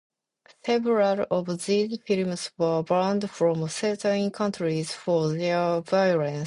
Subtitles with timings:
[0.65, 6.39] Several of these films were banned from certain countries for their violence.